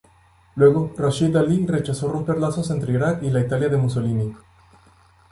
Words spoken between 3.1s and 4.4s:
y la Italia de Mussolini.